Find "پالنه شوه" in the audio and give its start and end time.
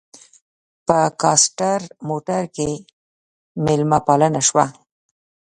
4.07-4.65